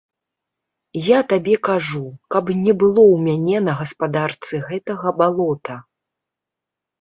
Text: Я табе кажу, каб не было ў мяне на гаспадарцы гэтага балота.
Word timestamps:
Я 1.07 1.17
табе 1.33 1.55
кажу, 1.67 2.01
каб 2.35 2.45
не 2.63 2.73
было 2.85 3.03
ў 3.03 3.15
мяне 3.27 3.57
на 3.67 3.73
гаспадарцы 3.83 4.63
гэтага 4.71 5.07
балота. 5.21 5.77